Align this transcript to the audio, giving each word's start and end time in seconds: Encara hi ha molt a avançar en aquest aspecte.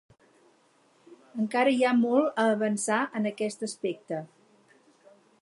Encara 1.43 1.73
hi 1.75 1.85
ha 1.85 1.91
molt 1.99 2.41
a 2.45 2.47
avançar 2.55 2.99
en 3.21 3.31
aquest 3.33 3.65
aspecte. 3.71 4.25